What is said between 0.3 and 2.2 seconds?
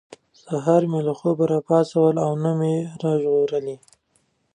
سهار مې له خوبه را پاڅول